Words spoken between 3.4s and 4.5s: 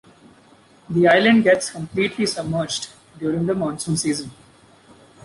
the monsoon season.